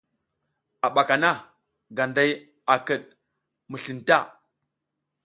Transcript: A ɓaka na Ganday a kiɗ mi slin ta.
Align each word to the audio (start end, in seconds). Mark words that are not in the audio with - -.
A 0.85 0.87
ɓaka 0.95 1.15
na 1.21 1.29
Ganday 1.97 2.31
a 2.73 2.75
kiɗ 2.85 3.01
mi 3.69 3.77
slin 3.83 3.99
ta. 4.07 4.17